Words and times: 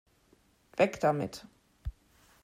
Weg 0.77 0.99
damit! 0.99 1.45